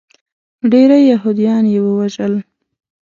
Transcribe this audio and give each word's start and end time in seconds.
ډیری 0.71 0.99
یهودیان 1.11 1.63
یې 1.73 1.79
ووژل. 1.83 2.33